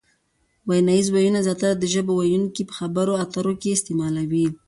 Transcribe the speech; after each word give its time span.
ویناییز 0.69 1.07
وییونه 1.11 1.39
زیاتره 1.45 1.71
د 1.77 1.83
ژبو 1.93 2.11
ویونکي 2.17 2.63
په 2.65 2.73
خبرو 2.79 3.13
اترو 3.23 3.53
کښي 3.61 3.69
استعمالوي. 3.73 4.47